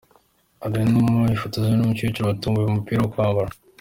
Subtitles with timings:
[0.65, 3.51] Alain Numa yifotozanya n'umukecuru watomboye umupira wo kwambara.